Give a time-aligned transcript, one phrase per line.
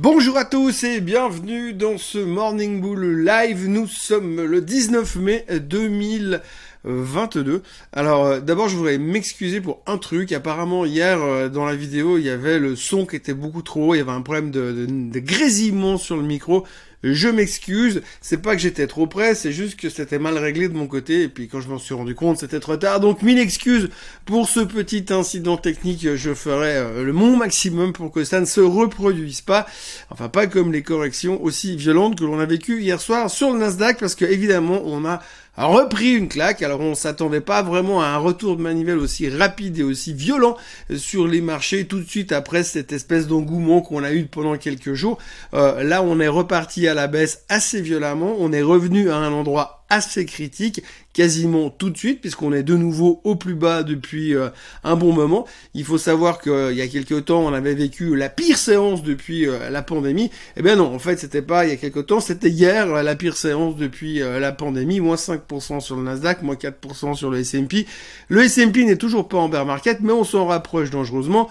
[0.00, 3.66] Bonjour à tous et bienvenue dans ce Morning Bull Live.
[3.66, 7.64] Nous sommes le 19 mai 2022.
[7.92, 10.30] Alors euh, d'abord je voudrais m'excuser pour un truc.
[10.30, 13.88] Apparemment hier euh, dans la vidéo il y avait le son qui était beaucoup trop
[13.88, 13.94] haut.
[13.96, 16.64] Il y avait un problème de, de grésillement sur le micro.
[17.04, 20.74] Je m'excuse, c'est pas que j'étais trop près, c'est juste que c'était mal réglé de
[20.74, 22.98] mon côté, et puis quand je m'en suis rendu compte, c'était trop tard.
[22.98, 23.88] Donc mille excuses
[24.24, 28.46] pour ce petit incident technique, je ferai euh, le mon maximum pour que ça ne
[28.46, 29.66] se reproduise pas.
[30.10, 33.60] Enfin pas comme les corrections aussi violentes que l'on a vécues hier soir sur le
[33.60, 35.22] Nasdaq, parce que évidemment on a
[35.66, 36.62] repris une claque.
[36.62, 40.56] Alors on s'attendait pas vraiment à un retour de manivelle aussi rapide et aussi violent
[40.96, 44.94] sur les marchés tout de suite après cette espèce d'engouement qu'on a eu pendant quelques
[44.94, 45.18] jours.
[45.54, 48.36] Euh, là on est reparti à la baisse assez violemment.
[48.38, 52.76] On est revenu à un endroit assez critique quasiment tout de suite puisqu'on est de
[52.76, 54.50] nouveau au plus bas depuis euh,
[54.84, 55.46] un bon moment.
[55.74, 59.02] Il faut savoir qu'il euh, y a quelques temps on avait vécu la pire séance
[59.02, 60.30] depuis euh, la pandémie.
[60.56, 63.16] Eh bien non, en fait c'était pas il y a quelques temps, c'était hier la
[63.16, 67.86] pire séance depuis la pandémie, moins 5% sur le Nasdaq, moins 4% sur le S&P.
[68.28, 71.48] Le S&P n'est toujours pas en bear market mais on s'en rapproche dangereusement.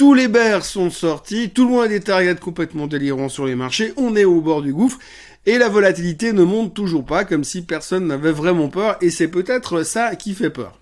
[0.00, 4.16] Tous les bears sont sortis, tout a des targets complètement délirants sur les marchés, on
[4.16, 4.98] est au bord du gouffre
[5.44, 9.28] et la volatilité ne monte toujours pas comme si personne n'avait vraiment peur et c'est
[9.28, 10.79] peut-être ça qui fait peur.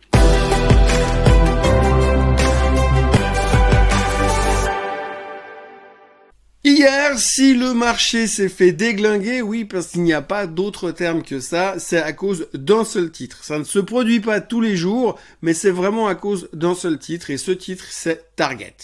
[6.64, 11.23] Hier, si le marché s'est fait déglinguer, oui, parce qu'il n'y a pas d'autre terme
[11.23, 13.45] que ça, c'est à cause d'un seul titre.
[13.45, 16.98] Ça ne se produit pas tous les jours, mais c'est vraiment à cause d'un seul
[16.98, 18.75] titre, et ce titre, c'est Target.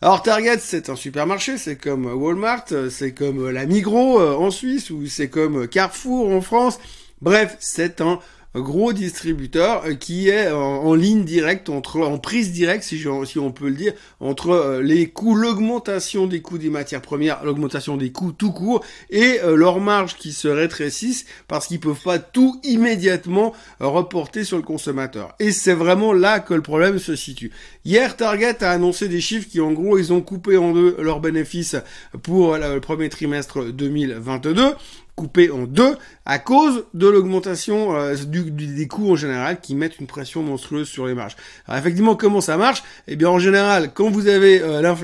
[0.00, 4.90] Alors Target, c'est un supermarché, c'est comme Walmart, c'est comme la Migros euh, en Suisse,
[4.90, 6.80] ou c'est comme Carrefour en France.
[7.20, 8.18] Bref, c'est un
[8.60, 13.52] gros distributeur euh, qui est en, ligne directe entre en prise directe si, si on
[13.52, 18.12] peut le dire entre euh, les coûts l'augmentation des coûts des matières premières l'augmentation des
[18.12, 22.60] coûts tout court et euh, leurs marges qui se rétrécissent parce qu'ils peuvent pas tout
[22.62, 25.34] immédiatement reporter sur le consommateur.
[25.38, 27.52] Et c'est vraiment là que le problème se situe.
[27.84, 31.20] Hier Target a annoncé des chiffres qui en gros ils ont coupé en deux leurs
[31.20, 31.76] bénéfices
[32.22, 34.74] pour le premier trimestre 2022
[35.14, 39.98] coupé en deux à cause de l'augmentation euh, du, des coûts en général qui mettent
[39.98, 41.36] une pression monstrueuse sur les marges.
[41.66, 42.82] Alors effectivement, comment ça marche?
[43.08, 44.94] Eh bien, en général, quand vous avez euh,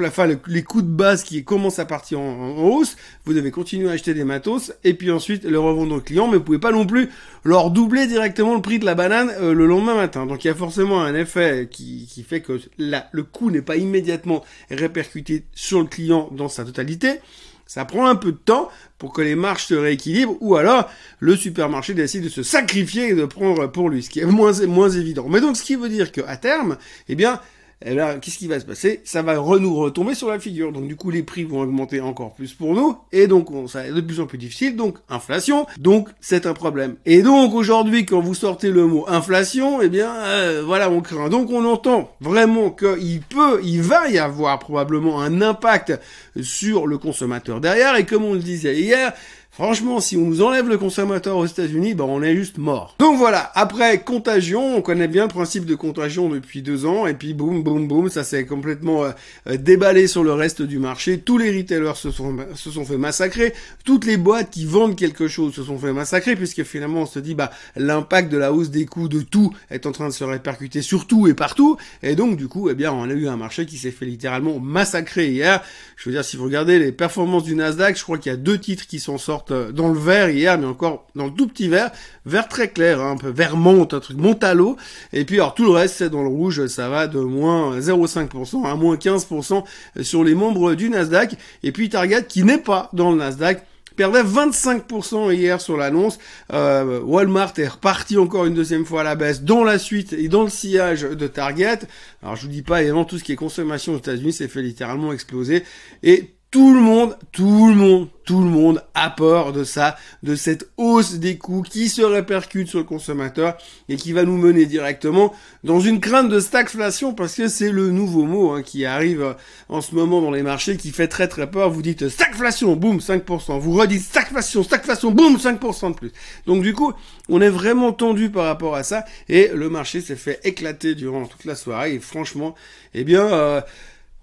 [0.46, 4.14] les coûts de base qui commencent à partir en, hausse, vous devez continuer à acheter
[4.14, 7.10] des matos et puis ensuite le revendre aux clients, mais vous pouvez pas non plus
[7.44, 10.24] leur doubler directement le prix de la banane euh, le lendemain matin.
[10.26, 13.76] Donc il y a forcément un effet qui, qui fait que le coût n'est pas
[13.76, 17.20] immédiatement répercuté sur le client dans sa totalité.
[17.68, 20.90] Ça prend un peu de temps pour que les marges se rééquilibrent, ou alors
[21.20, 24.64] le supermarché décide de se sacrifier et de prendre pour lui, ce qui est moins,
[24.66, 25.26] moins évident.
[25.28, 26.78] Mais donc, ce qui veut dire qu'à terme,
[27.10, 27.42] eh bien,
[27.84, 29.00] eh là, qu'est-ce qui va se passer?
[29.04, 30.72] Ça va nous retomber sur la figure.
[30.72, 33.86] Donc du coup, les prix vont augmenter encore plus pour nous, et donc on, ça
[33.86, 34.74] est de plus en plus difficile.
[34.74, 36.96] Donc inflation, donc c'est un problème.
[37.06, 41.28] Et donc aujourd'hui, quand vous sortez le mot inflation, eh bien euh, voilà, on craint.
[41.28, 45.98] Donc on entend vraiment qu'il peut, il va y avoir probablement un impact
[46.40, 47.96] sur le consommateur derrière.
[47.96, 49.12] Et comme on le disait hier,
[49.58, 52.94] Franchement, si on nous enlève le consommateur aux États-Unis, ben on est juste mort.
[53.00, 57.14] Donc voilà, après contagion, on connaît bien le principe de contagion depuis deux ans, et
[57.14, 59.10] puis boum, boum, boum, ça s'est complètement euh,
[59.48, 61.18] euh, déballé sur le reste du marché.
[61.18, 63.52] Tous les retailers se sont, se sont fait massacrer,
[63.84, 67.18] toutes les boîtes qui vendent quelque chose se sont fait massacrer, puisque finalement on se
[67.18, 70.22] dit, bah l'impact de la hausse des coûts de tout est en train de se
[70.22, 73.36] répercuter sur tout et partout, et donc du coup, eh bien, on a eu un
[73.36, 75.64] marché qui s'est fait littéralement massacrer hier.
[75.96, 78.38] Je veux dire, si vous regardez les performances du Nasdaq, je crois qu'il y a
[78.38, 81.46] deux titres qui s'en sortent euh, dans le vert hier, mais encore dans le tout
[81.46, 81.90] petit vert,
[82.26, 84.76] vert très clair, hein, un peu vert monte, un truc monte à l'eau.
[85.12, 88.66] Et puis alors tout le reste c'est dans le rouge, ça va de moins 0,5%
[88.66, 89.64] à moins 15%
[90.02, 91.36] sur les membres du Nasdaq.
[91.62, 93.64] Et puis Target qui n'est pas dans le Nasdaq
[93.98, 96.20] perdait 25% hier sur l'annonce.
[96.52, 100.28] Euh, Walmart est reparti encore une deuxième fois à la baisse dans la suite et
[100.28, 101.80] dans le sillage de Target.
[102.22, 104.62] Alors je vous dis pas évidemment tout ce qui est consommation aux États-Unis s'est fait
[104.62, 105.64] littéralement exploser
[106.04, 110.34] et tout le monde, tout le monde, tout le monde a peur de ça, de
[110.34, 113.58] cette hausse des coûts qui se répercute sur le consommateur
[113.90, 117.90] et qui va nous mener directement dans une crainte de stagflation parce que c'est le
[117.90, 119.36] nouveau mot hein, qui arrive
[119.68, 121.68] en ce moment dans les marchés qui fait très très peur.
[121.68, 123.58] Vous dites stagflation, boum, 5%.
[123.58, 126.12] Vous redites stagflation, stagflation, boum, 5% de plus.
[126.46, 126.94] Donc du coup,
[127.28, 131.26] on est vraiment tendu par rapport à ça et le marché s'est fait éclater durant
[131.26, 132.54] toute la soirée et franchement,
[132.94, 133.26] eh bien...
[133.26, 133.60] Euh,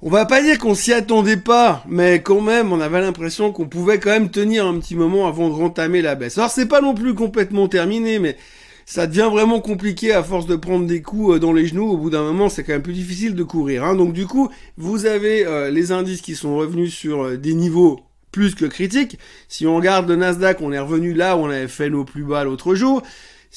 [0.02, 3.68] on va pas dire qu'on s'y attendait pas, mais quand même, on avait l'impression qu'on
[3.68, 6.38] pouvait quand même tenir un petit moment avant de rentamer la baisse.
[6.38, 8.38] Alors c'est pas non plus complètement terminé, mais
[8.86, 11.90] ça devient vraiment compliqué à force de prendre des coups euh, dans les genoux.
[11.90, 13.84] Au bout d'un moment, c'est quand même plus difficile de courir.
[13.84, 13.96] Hein.
[13.96, 18.02] Donc du coup, vous avez euh, les indices qui sont revenus sur euh, des niveaux
[18.32, 19.18] plus que critique.
[19.48, 22.24] Si on regarde le Nasdaq, on est revenu là où on avait fait nos plus
[22.24, 23.02] bas l'autre jour.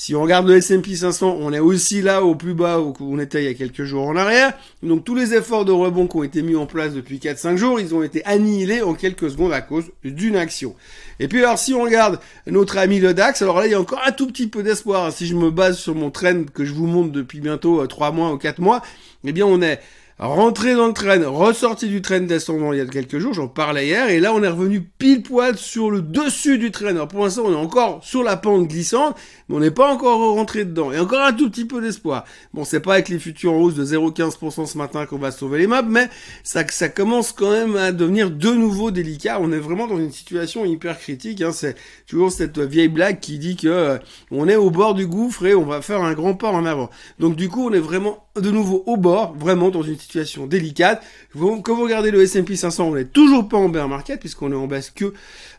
[0.00, 3.18] Si on regarde le S&P 500, on est aussi là au plus bas où on
[3.18, 4.52] était il y a quelques jours en arrière.
[4.80, 7.80] Donc tous les efforts de rebond qui ont été mis en place depuis 4-5 jours,
[7.80, 10.76] ils ont été annihilés en quelques secondes à cause d'une action.
[11.18, 13.80] Et puis alors si on regarde notre ami le DAX, alors là il y a
[13.80, 15.12] encore un tout petit peu d'espoir.
[15.12, 18.12] Si je me base sur mon trend que je vous montre depuis bientôt 3 euh,
[18.12, 18.82] mois ou 4 mois,
[19.24, 19.80] eh bien on est
[20.18, 23.86] rentré dans le train, ressorti du train descendant il y a quelques jours, j'en parlais
[23.86, 26.88] hier, et là on est revenu pile poil sur le dessus du train.
[26.88, 29.16] Alors pour l'instant on est encore sur la pente glissante,
[29.48, 30.90] mais on n'est pas encore rentré dedans.
[30.90, 32.24] Et encore un tout petit peu d'espoir.
[32.52, 35.58] Bon, c'est pas avec les futurs en hausse de 0,15% ce matin qu'on va sauver
[35.58, 36.08] les maps, mais
[36.42, 39.38] ça, ça commence quand même à devenir de nouveau délicat.
[39.40, 41.42] On est vraiment dans une situation hyper critique.
[41.42, 41.52] Hein.
[41.52, 41.76] C'est
[42.08, 43.98] toujours cette vieille blague qui dit que euh,
[44.32, 46.90] on est au bord du gouffre et on va faire un grand pas en avant.
[47.20, 50.07] Donc du coup, on est vraiment de nouveau au bord, vraiment dans une situation
[50.46, 51.02] délicate.
[51.34, 54.56] Quand vous regardez le S&P 500, on n'est toujours pas en bear market puisqu'on est
[54.56, 55.12] en baisse que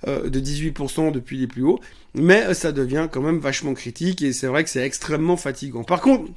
[0.07, 1.80] euh, de 18% depuis les plus hauts
[2.13, 5.84] mais euh, ça devient quand même vachement critique et c'est vrai que c'est extrêmement fatigant.
[5.84, 6.31] Par contre,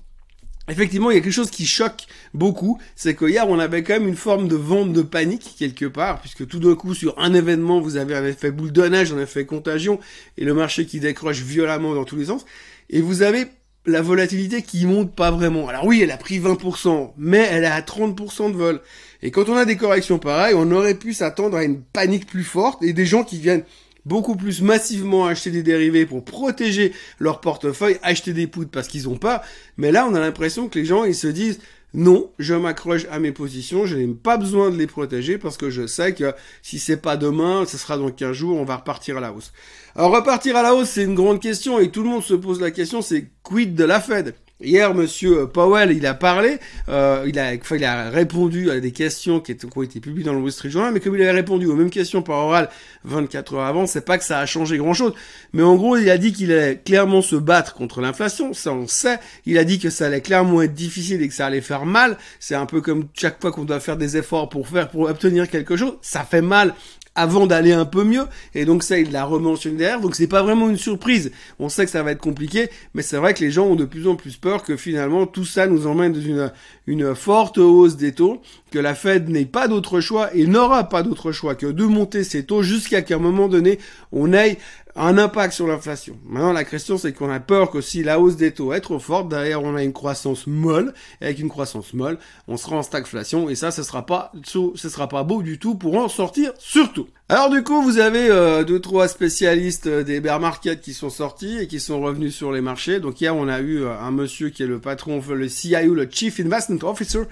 [0.69, 3.95] Effectivement, il y a quelque chose qui choque beaucoup, c'est que hier on avait quand
[3.95, 7.35] même une forme de vente de panique quelque part, puisque tout d'un coup sur un
[7.35, 9.99] événement vous avez un effet boule de neige, un effet contagion,
[10.39, 12.47] et le marché qui décroche violemment dans tous les sens,
[12.91, 13.47] et vous avez
[13.87, 15.69] la volatilité qui monte pas vraiment.
[15.69, 18.81] Alors oui, elle a pris 20%, mais elle est à 30% de vol.
[19.23, 22.45] Et quand on a des corrections pareilles, on aurait pu s'attendre à une panique plus
[22.45, 23.65] forte et des gens qui viennent
[24.05, 29.09] beaucoup plus massivement acheter des dérivés pour protéger leur portefeuille, acheter des poudres parce qu'ils
[29.09, 29.43] ont pas.
[29.77, 31.61] Mais là, on a l'impression que les gens, ils se disent,
[31.95, 35.69] non, je m'accroche à mes positions, je n'ai pas besoin de les protéger parce que
[35.69, 39.19] je sais que si c'est pas demain, ce sera dans 15 jours, on va repartir
[39.19, 39.53] à la hausse.
[39.95, 42.61] Alors repartir à la hausse, c'est une grande question et tout le monde se pose
[42.61, 44.35] la question, c'est quid de la Fed?
[44.63, 49.41] Hier, Monsieur Powell, il a parlé, euh, il, a, il a répondu à des questions
[49.41, 51.75] qui ont été publiées dans le Wall Street Journal, mais comme il avait répondu aux
[51.75, 52.69] mêmes questions par oral
[53.05, 55.15] 24 heures avant, c'est pas que ça a changé grand-chose.
[55.53, 58.87] Mais en gros, il a dit qu'il allait clairement se battre contre l'inflation, ça on
[58.87, 59.19] sait.
[59.47, 62.17] Il a dit que ça allait clairement être difficile et que ça allait faire mal.
[62.39, 65.51] C'est un peu comme chaque fois qu'on doit faire des efforts pour faire, pour obtenir
[65.51, 66.75] quelque chose, ça fait mal
[67.15, 68.25] avant d'aller un peu mieux.
[68.55, 70.01] Et donc ça, il l'a rementionné derrière.
[70.01, 71.33] Donc c'est pas vraiment une surprise.
[71.59, 73.85] On sait que ça va être compliqué, mais c'est vrai que les gens ont de
[73.85, 76.53] plus en plus peur que finalement tout ça nous emmène dans une,
[76.87, 78.41] une forte hausse des taux,
[78.73, 82.25] que la Fed n'ait pas d'autre choix et n'aura pas d'autre choix que de monter
[82.25, 83.79] ses taux jusqu'à qu'à un moment donné,
[84.11, 84.59] on aille
[84.97, 86.19] un impact sur l'inflation.
[86.27, 88.99] Maintenant, la question, c'est qu'on a peur que si la hausse des taux est trop
[88.99, 92.83] forte, derrière, on a une croissance molle, et avec une croissance molle, on sera en
[92.83, 96.53] stagflation, et ça, ce sera pas, ce sera pas beau du tout pour en sortir,
[96.59, 97.07] surtout.
[97.33, 101.09] Alors du coup, vous avez euh, deux trois spécialistes euh, des bear markets qui sont
[101.09, 103.01] sortis et qui sont revenus sur les marchés.
[103.01, 106.07] Donc hier, on a eu euh, un monsieur qui est le patron, le CIO, le
[106.11, 107.23] Chief Investment Officer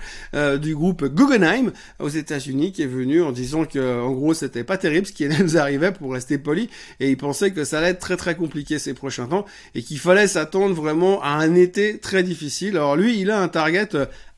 [0.59, 4.77] du groupe Guggenheim aux États-Unis, qui est venu en disant que en gros, c'était pas
[4.77, 6.69] terrible ce qui nous arrivait pour rester poli,
[6.99, 9.99] et il pensait que ça allait être très très compliqué ces prochains temps et qu'il
[9.99, 12.77] fallait s'attendre vraiment à un été très difficile.
[12.77, 13.89] Alors lui, il a un target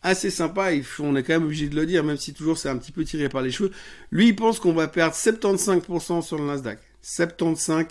[0.03, 2.69] assez sympa, et on est quand même obligé de le dire, même si toujours c'est
[2.69, 3.71] un petit peu tiré par les cheveux.
[4.11, 6.79] Lui, il pense qu'on va perdre 75% sur le Nasdaq.
[7.05, 7.87] 75%.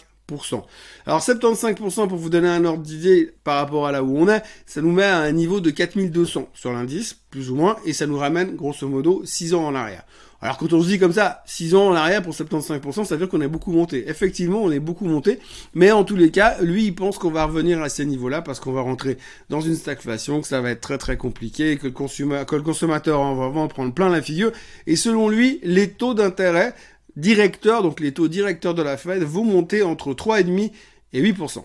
[1.05, 4.43] Alors 75% pour vous donner un ordre d'idée par rapport à là où on est,
[4.65, 8.07] ça nous met à un niveau de 4200 sur l'indice, plus ou moins, et ça
[8.07, 10.03] nous ramène grosso modo 6 ans en arrière.
[10.43, 13.19] Alors quand on se dit comme ça, 6 ans en arrière pour 75%, ça veut
[13.19, 14.09] dire qu'on est beaucoup monté.
[14.09, 15.39] Effectivement, on est beaucoup monté,
[15.75, 18.59] mais en tous les cas, lui, il pense qu'on va revenir à ces niveaux-là parce
[18.59, 19.17] qu'on va rentrer
[19.49, 22.63] dans une stagflation, que ça va être très très compliqué, que le, consommateur, que le
[22.63, 24.51] consommateur va vraiment prendre plein la figure.
[24.87, 26.73] Et selon lui, les taux d'intérêt
[27.15, 30.71] directeurs, donc les taux directeurs de la Fed, vont monter entre 3,5
[31.13, 31.63] et 8%.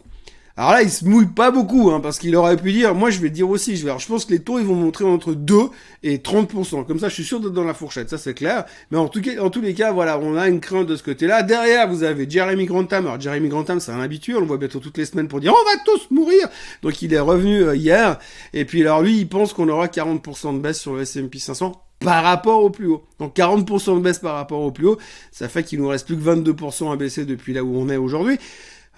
[0.59, 3.21] Alors là, il se mouille pas beaucoup, hein, parce qu'il aurait pu dire, moi je
[3.21, 5.35] vais dire aussi, je, vais, alors, je pense que les taux ils vont montrer entre
[5.35, 5.55] 2
[6.03, 6.87] et 30%.
[6.87, 8.65] Comme ça, je suis sûr d'être dans la fourchette, ça c'est clair.
[8.91, 11.03] Mais en tout cas, en tous les cas, voilà, on a une crainte de ce
[11.03, 11.43] côté-là.
[11.43, 13.07] Derrière, vous avez Jeremy Grantham.
[13.07, 15.53] Alors Jeremy Grantham, c'est un habitué, on le voit bientôt toutes les semaines pour dire,
[15.53, 16.49] on va tous mourir.
[16.83, 18.19] Donc il est revenu euh, hier.
[18.55, 21.86] Et puis alors lui, il pense qu'on aura 40% de baisse sur le S&P 500
[22.01, 23.05] par rapport au plus haut.
[23.19, 24.99] Donc 40% de baisse par rapport au plus haut,
[25.33, 27.97] ça fait qu'il nous reste plus que 22% à baisser depuis là où on est
[27.97, 28.39] aujourd'hui.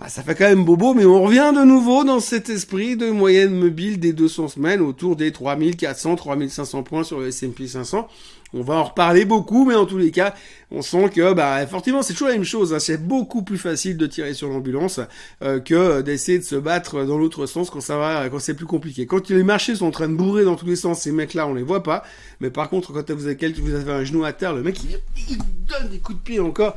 [0.00, 3.10] Ah, ça fait quand même bobo, mais on revient de nouveau dans cet esprit de
[3.10, 8.06] moyenne mobile des 200 semaines autour des 3400, 3500 points sur le S&P 500.
[8.54, 10.34] On va en reparler beaucoup, mais en tous les cas,
[10.70, 12.72] on sent que, bah, forcément, c'est toujours la même chose.
[12.72, 12.78] Hein.
[12.78, 15.00] C'est beaucoup plus facile de tirer sur l'ambulance
[15.42, 18.66] euh, que d'essayer de se battre dans l'autre sens quand ça va, quand c'est plus
[18.66, 19.06] compliqué.
[19.06, 21.54] Quand les marchés sont en train de bourrer dans tous les sens, ces mecs-là, on
[21.54, 22.04] les voit pas.
[22.40, 24.98] Mais par contre, quand vous avez, vous avez un genou à terre, le mec, il,
[25.30, 26.76] il donne des coups de pied encore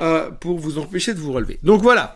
[0.00, 1.58] euh, pour vous empêcher de vous relever.
[1.62, 2.14] Donc voilà.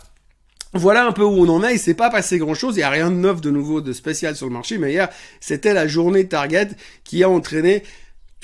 [0.77, 2.83] Voilà un peu où on en est, il s'est pas passé grand chose, il n'y
[2.83, 5.09] a rien de neuf de nouveau, de spécial sur le marché, mais hier,
[5.39, 6.71] c'était la journée Target
[7.05, 7.85] qui a entraîné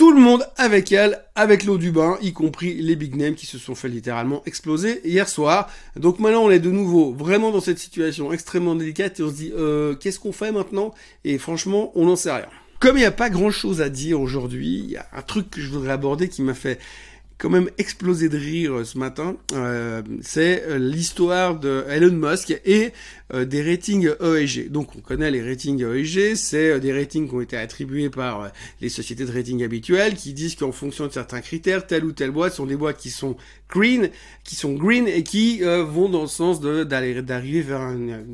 [0.00, 3.44] tout le monde avec elle, avec l'eau du bain, y compris les big names qui
[3.44, 5.68] se sont fait littéralement exploser hier soir.
[5.94, 9.34] Donc maintenant on est de nouveau vraiment dans cette situation extrêmement délicate et on se
[9.34, 10.94] dit euh, qu'est-ce qu'on fait maintenant?
[11.24, 12.46] Et franchement on n'en sait rien.
[12.78, 15.50] Comme il n'y a pas grand chose à dire aujourd'hui, il y a un truc
[15.50, 16.78] que je voudrais aborder qui m'a fait
[17.40, 22.60] quand même explosé de rire euh, ce matin, euh, c'est euh, l'histoire de Elon Musk
[22.64, 22.92] et
[23.32, 24.72] des ratings ESG.
[24.72, 28.88] Donc on connaît les ratings ESG, c'est des ratings qui ont été attribués par les
[28.88, 32.54] sociétés de rating habituelles qui disent qu'en fonction de certains critères, telle ou telle boîte
[32.54, 33.36] sont des boîtes qui sont
[33.68, 34.10] green,
[34.42, 38.24] qui sont green et qui vont dans le sens d'aller d'arriver vers un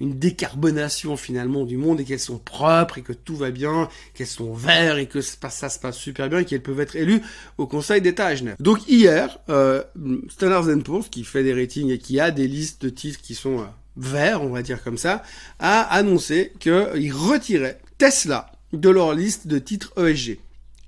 [0.00, 4.52] décarbonation finalement du monde et qu'elles sont propres et que tout va bien, qu'elles sont
[4.52, 7.22] vertes et que ça se passe super bien et qu'elles peuvent être élues
[7.58, 8.56] au Conseil d'État à Genève.
[8.60, 9.82] Donc hier, euh,
[10.28, 13.60] Standard Poor's, qui fait des ratings et qui a des listes de titres qui sont
[13.60, 13.64] euh,
[13.96, 15.22] verts, on va dire comme ça,
[15.58, 20.38] a annoncé qu'il retirait Tesla de leur liste de titres ESG.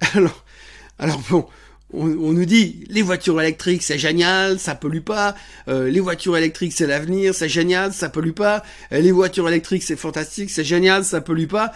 [0.15, 0.45] Alors,
[1.01, 1.47] alors bon,
[1.93, 5.35] on, nous dit les voitures électriques c'est génial, ça pollue pas.
[5.69, 8.63] Euh, les voitures électriques c'est l'avenir, c'est génial, ça pollue pas.
[8.93, 11.73] Euh, les voitures électriques c'est fantastique, c'est génial, ça pollue pas.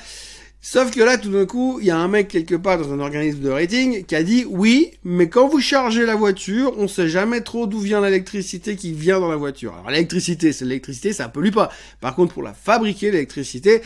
[0.64, 3.00] Sauf que là, tout d'un coup, il y a un mec quelque part dans un
[3.00, 7.08] organisme de rating qui a dit oui, mais quand vous chargez la voiture, on sait
[7.08, 9.74] jamais trop d'où vient l'électricité qui vient dans la voiture.
[9.74, 11.68] Alors l'électricité, c'est l'électricité, ça pollue pas.
[12.00, 13.82] Par contre, pour la fabriquer, l'électricité,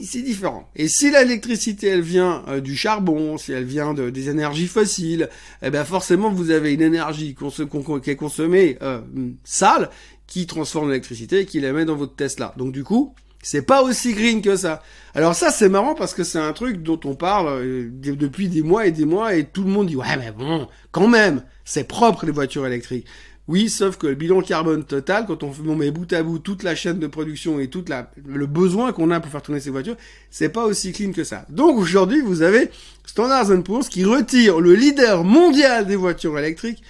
[0.00, 0.70] c'est différent.
[0.76, 5.28] Et si l'électricité, elle vient euh, du charbon, si elle vient de, des énergies fossiles,
[5.64, 9.00] eh ben forcément, vous avez une énergie qui est consommée euh,
[9.42, 9.90] sale,
[10.28, 12.54] qui transforme l'électricité et qui la met dans votre Tesla.
[12.56, 14.82] Donc du coup, c'est pas aussi green que ça.
[15.14, 18.62] Alors ça, c'est marrant parce que c'est un truc dont on parle euh, depuis des
[18.62, 21.84] mois et des mois et tout le monde dit ouais mais bon, quand même, c'est
[21.84, 23.06] propre les voitures électriques.
[23.48, 26.76] Oui, sauf que le bilan carbone total, quand on, met bout à bout toute la
[26.76, 27.84] chaîne de production et tout
[28.24, 29.96] le besoin qu'on a pour faire tourner ces voitures,
[30.30, 31.46] c'est pas aussi clean que ça.
[31.48, 32.70] Donc aujourd'hui, vous avez
[33.04, 36.80] Standard Poor's qui retire le leader mondial des voitures électriques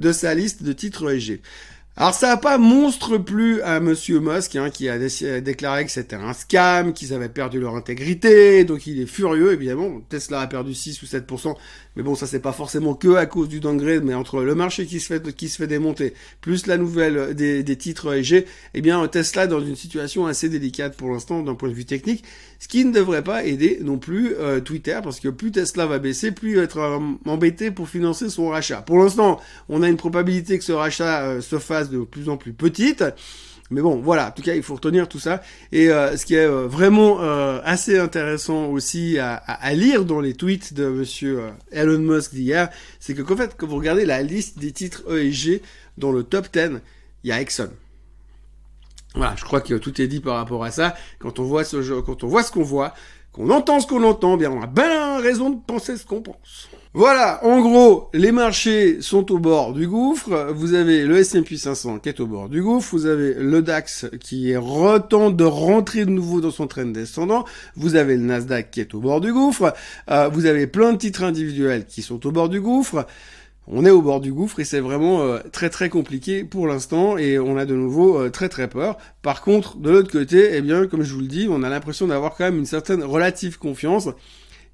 [0.00, 1.40] de sa liste de titres ESG.
[2.00, 4.98] Alors ça n'a pas monstre plus à Monsieur Musk, hein, qui a
[5.42, 10.00] déclaré que c'était un scam, qu'ils avaient perdu leur intégrité, donc il est furieux évidemment.
[10.08, 11.54] Tesla a perdu 6 ou 7%,
[11.96, 14.86] mais bon ça c'est pas forcément que à cause du downgrade, mais entre le marché
[14.86, 18.80] qui se fait qui se fait démonter, plus la nouvelle des, des titres EG, eh
[18.80, 22.24] bien Tesla dans une situation assez délicate pour l'instant d'un point de vue technique,
[22.60, 25.98] ce qui ne devrait pas aider non plus euh, Twitter, parce que plus Tesla va
[25.98, 28.80] baisser, plus il va être euh, embêté pour financer son rachat.
[28.80, 29.38] Pour l'instant,
[29.68, 33.04] on a une probabilité que ce rachat euh, se fasse de plus en plus petite.
[33.70, 35.42] Mais bon, voilà, en tout cas, il faut retenir tout ça.
[35.70, 40.34] Et euh, ce qui est euh, vraiment euh, assez intéressant aussi à, lire dans les
[40.34, 42.68] tweets de monsieur Elon Musk d'hier,
[42.98, 45.62] c'est que qu'en fait, quand vous regardez la liste des titres ESG
[45.98, 46.80] dans le top 10,
[47.22, 47.70] il y a Exxon.
[49.14, 50.96] Voilà, je crois que tout est dit par rapport à ça.
[51.18, 52.94] Quand on voit ce quand on voit ce qu'on voit,
[53.32, 56.68] qu'on entend ce qu'on entend, bien on a bien raison de penser ce qu'on pense.
[56.92, 60.48] Voilà, en gros, les marchés sont au bord du gouffre.
[60.52, 62.88] Vous avez le S&P 500 qui est au bord du gouffre.
[62.90, 67.44] Vous avez le DAX qui est retente de rentrer de nouveau dans son train descendant.
[67.76, 69.72] Vous avez le Nasdaq qui est au bord du gouffre.
[70.10, 73.06] Euh, vous avez plein de titres individuels qui sont au bord du gouffre.
[73.72, 77.16] On est au bord du gouffre et c'est vraiment euh, très très compliqué pour l'instant
[77.16, 78.98] et on a de nouveau euh, très très peur.
[79.22, 82.08] Par contre, de l'autre côté, eh bien, comme je vous le dis, on a l'impression
[82.08, 84.08] d'avoir quand même une certaine relative confiance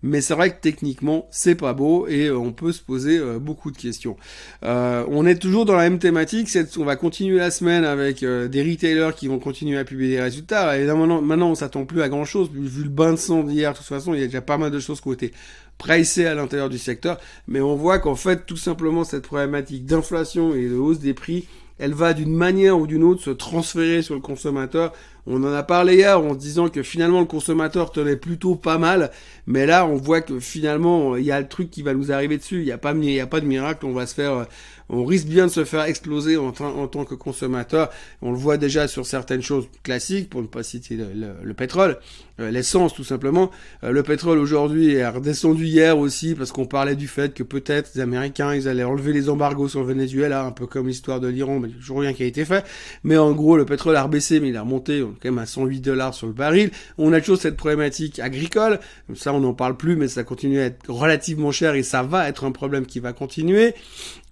[0.02, 3.38] mais c'est vrai que techniquement c'est pas beau et euh, on peut se poser euh,
[3.38, 4.16] beaucoup de questions.
[4.64, 6.48] Euh, on est toujours dans la même thématique,
[6.78, 10.78] on va continuer la semaine avec des retailers qui vont continuer à publier des résultats.
[10.78, 13.72] Et maintenant, maintenant on s'attend plus à grand chose, vu le bain de sang d'hier,
[13.72, 15.32] de toute façon il y a déjà pas mal de choses qui
[15.78, 17.18] pricées à l'intérieur du secteur,
[17.48, 21.46] mais on voit qu'en fait tout simplement cette problématique d'inflation et de hausse des prix
[21.78, 24.92] elle va d'une manière ou d'une autre se transférer sur le consommateur.
[25.26, 28.78] On en a parlé hier en se disant que finalement le consommateur tenait plutôt pas
[28.78, 29.10] mal,
[29.46, 32.38] mais là on voit que finalement il y a le truc qui va nous arriver
[32.38, 32.60] dessus.
[32.60, 33.84] Il n'y a a pas de miracle.
[33.84, 34.46] On va se faire,
[34.88, 37.90] on risque bien de se faire exploser en, tant que consommateur.
[38.22, 41.98] On le voit déjà sur certaines choses classiques, pour ne pas citer le, pétrole,
[42.40, 43.50] euh, l'essence tout simplement.
[43.82, 47.90] Euh, le pétrole aujourd'hui est redescendu hier aussi parce qu'on parlait du fait que peut-être
[47.94, 51.28] les Américains ils allaient enlever les embargos sur le Venezuela, un peu comme l'histoire de
[51.28, 52.64] l'Iran, mais toujours rien qui a été fait.
[53.02, 55.80] Mais en gros le pétrole a rebaissé, mais il a remonté quand même à 108
[55.80, 56.70] dollars sur le baril.
[56.98, 58.78] On a toujours cette problématique agricole.
[59.14, 62.28] Ça on n'en parle plus, mais ça continue à être relativement cher et ça va
[62.28, 63.74] être un problème qui va continuer.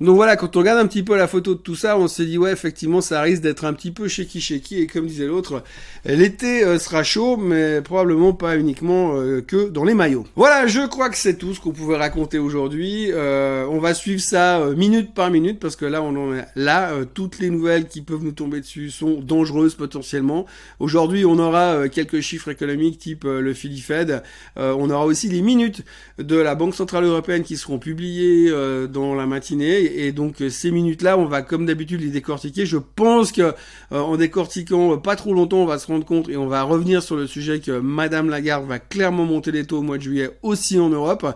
[0.00, 2.26] Donc voilà quand on regarde un petit peu la photo de tout ça, on s'est
[2.26, 5.62] dit ouais, effectivement, ça risque d'être un petit peu shaky shaky et comme disait l'autre,
[6.04, 10.26] l'été euh, sera chaud, mais probablement pas uniquement euh, que dans les maillots.
[10.36, 13.08] Voilà, je crois que c'est tout ce qu'on pouvait raconter aujourd'hui.
[13.10, 16.92] Euh, on va suivre ça minute par minute parce que là, on en est là.
[17.14, 20.44] toutes les nouvelles qui peuvent nous tomber dessus sont dangereuses potentiellement.
[20.78, 24.22] Aujourd'hui, on aura quelques chiffres économiques type le Philly Fed.
[24.56, 25.84] on aura aussi les minutes
[26.18, 28.50] de la Banque centrale européenne qui seront publiées
[28.92, 32.66] dans la matinée et donc euh, ces minutes-là, on va comme d'habitude les décortiquer.
[32.66, 33.52] Je pense que euh,
[33.90, 37.02] en décortiquant euh, pas trop longtemps, on va se rendre compte et on va revenir
[37.02, 40.30] sur le sujet que Madame Lagarde va clairement monter les taux au mois de juillet
[40.42, 41.26] aussi en Europe.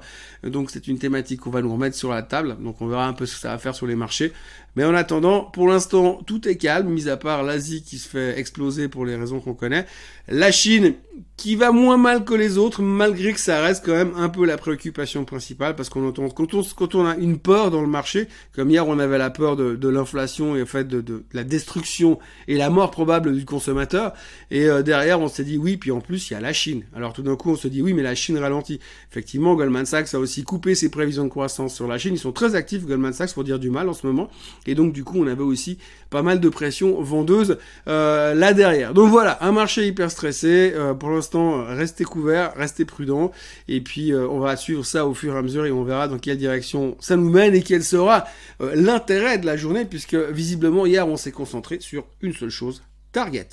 [0.45, 2.57] Donc c'est une thématique qu'on va nous remettre sur la table.
[2.61, 4.33] Donc on verra un peu ce que ça va faire sur les marchés.
[4.76, 8.38] Mais en attendant, pour l'instant, tout est calme, mis à part l'Asie qui se fait
[8.38, 9.87] exploser pour les raisons qu'on connaît.
[10.28, 10.94] La Chine
[11.37, 14.44] qui va moins mal que les autres, malgré que ça reste quand même un peu
[14.44, 17.87] la préoccupation principale, parce qu'on entend quand on, quand on a une peur dans le
[17.87, 21.25] marché, comme hier on avait la peur de, de l'inflation et en fait de, de,
[21.32, 24.14] la destruction et la mort probable du consommateur,
[24.50, 26.82] et euh, derrière on s'est dit oui, puis en plus il y a la Chine.
[26.94, 28.80] Alors tout d'un coup on se dit oui, mais la Chine ralentit.
[29.10, 32.14] Effectivement, Goldman Sachs a aussi coupé ses prévisions de croissance sur la Chine.
[32.14, 34.28] Ils sont très actifs Goldman Sachs pour dire du mal en ce moment,
[34.66, 35.78] et donc du coup on avait aussi
[36.10, 38.94] pas mal de pression vendeuse euh, là derrière.
[38.94, 40.72] Donc voilà, un marché hyper stressé.
[40.74, 43.32] Euh, pour l'instant, restez couverts, restez prudents.
[43.68, 46.08] Et puis euh, on va suivre ça au fur et à mesure et on verra
[46.08, 48.26] dans quelle direction ça nous mène et quel sera
[48.74, 52.82] l'intérêt de la journée puisque visiblement hier on s'est concentré sur une seule chose,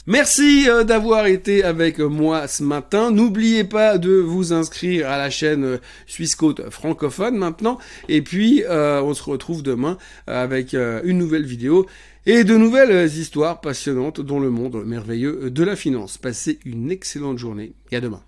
[0.07, 3.11] Merci d'avoir été avec moi ce matin.
[3.11, 7.77] N'oubliez pas de vous inscrire à la chaîne Suisse Côte francophone maintenant.
[8.09, 11.85] Et puis, on se retrouve demain avec une nouvelle vidéo
[12.25, 16.17] et de nouvelles histoires passionnantes dans le monde merveilleux de la finance.
[16.17, 18.21] Passez une excellente journée et à demain.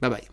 [0.00, 0.28] Bye bye.